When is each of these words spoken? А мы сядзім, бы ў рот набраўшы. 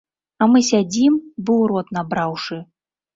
А 0.43 0.45
мы 0.53 0.61
сядзім, 0.69 1.19
бы 1.45 1.51
ў 1.61 1.67
рот 1.73 1.91
набраўшы. 1.99 2.59